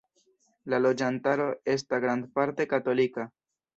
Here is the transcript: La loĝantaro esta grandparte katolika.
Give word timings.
La 0.73 0.79
loĝantaro 0.85 1.47
esta 1.75 2.01
grandparte 2.07 2.67
katolika. 2.73 3.29